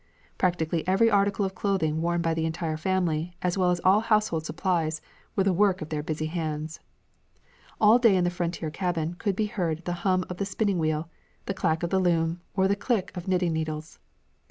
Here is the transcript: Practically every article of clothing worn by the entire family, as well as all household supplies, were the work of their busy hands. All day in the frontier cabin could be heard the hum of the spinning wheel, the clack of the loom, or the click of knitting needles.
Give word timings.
Practically 0.39 0.83
every 0.87 1.11
article 1.11 1.45
of 1.45 1.53
clothing 1.53 2.01
worn 2.01 2.23
by 2.23 2.33
the 2.33 2.47
entire 2.47 2.75
family, 2.75 3.35
as 3.43 3.55
well 3.55 3.69
as 3.69 3.79
all 3.83 3.99
household 3.99 4.43
supplies, 4.47 4.99
were 5.35 5.43
the 5.43 5.53
work 5.53 5.79
of 5.79 5.89
their 5.89 6.01
busy 6.01 6.25
hands. 6.25 6.79
All 7.79 7.99
day 7.99 8.15
in 8.15 8.23
the 8.23 8.31
frontier 8.31 8.71
cabin 8.71 9.13
could 9.13 9.35
be 9.35 9.45
heard 9.45 9.85
the 9.85 9.93
hum 10.01 10.25
of 10.27 10.37
the 10.37 10.45
spinning 10.47 10.79
wheel, 10.79 11.07
the 11.45 11.53
clack 11.53 11.83
of 11.83 11.91
the 11.91 11.99
loom, 11.99 12.41
or 12.55 12.67
the 12.67 12.75
click 12.75 13.11
of 13.15 13.27
knitting 13.27 13.53
needles. 13.53 13.99